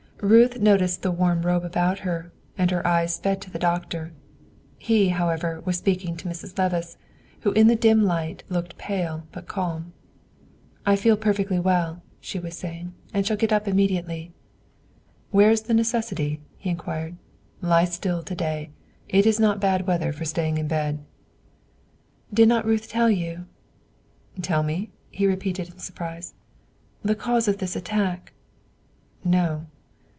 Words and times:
Ruth 0.23 0.59
noticed 0.59 1.01
the 1.01 1.09
warm 1.09 1.47
robe 1.47 1.65
about 1.65 1.97
her, 2.05 2.31
and 2.55 2.69
her 2.69 2.85
eyes 2.85 3.15
sped 3.15 3.41
to 3.41 3.49
the 3.49 3.57
doctor. 3.57 4.11
He, 4.77 5.09
however, 5.09 5.61
was 5.65 5.79
speaking 5.79 6.15
to 6.17 6.29
Mrs. 6.29 6.53
Levice, 6.59 6.95
who 7.39 7.51
in 7.53 7.65
the 7.65 7.75
dim 7.75 8.03
light 8.03 8.43
looked 8.47 8.77
pale 8.77 9.25
but 9.31 9.47
calm. 9.47 9.93
"I 10.85 10.95
feel 10.95 11.17
perfectly 11.17 11.57
well," 11.57 12.03
she 12.19 12.37
was 12.37 12.55
saying, 12.55 12.93
"and 13.11 13.25
shall 13.25 13.35
get 13.35 13.51
up 13.51 13.67
immediately." 13.67 14.31
"Where 15.31 15.49
is 15.49 15.63
the 15.63 15.73
necessity?" 15.73 16.39
he 16.55 16.69
inquired. 16.69 17.17
"Lie 17.59 17.85
still 17.85 18.21
to 18.21 18.35
day; 18.35 18.69
it 19.09 19.25
is 19.25 19.39
not 19.39 19.59
bad 19.59 19.87
weather 19.87 20.13
for 20.13 20.23
staying 20.25 20.59
in 20.59 20.67
bed." 20.67 21.03
"Did 22.31 22.47
not 22.47 22.67
Ruth 22.67 22.87
tell 22.87 23.09
you?" 23.09 23.47
"Tell 24.39 24.61
me?" 24.61 24.91
he 25.09 25.25
repeated 25.25 25.69
in 25.69 25.79
surprise. 25.79 26.35
"Of 27.03 27.07
the 27.07 27.15
cause 27.15 27.47
of 27.47 27.57
this 27.57 27.75
attack?" 27.75 28.33
"No." 29.23 29.65